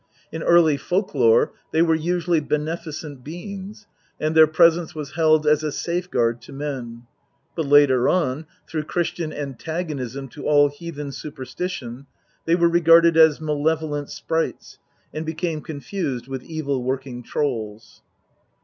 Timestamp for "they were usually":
1.71-2.39